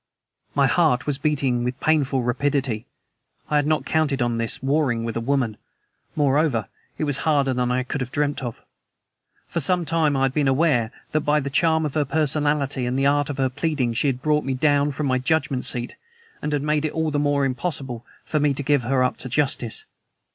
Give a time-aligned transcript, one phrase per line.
[0.55, 2.87] My heart was beating with painful rapidity.
[3.51, 5.57] I had not counted on this warring with a woman;
[6.15, 8.63] moreover, it was harder than I could have dreamt of.
[9.47, 12.97] For some time I had been aware that by the charm of her personality and
[12.97, 15.93] the art of her pleading she had brought me down from my judgment seat
[16.41, 19.85] had made it all but impossible for me to give her up to justice.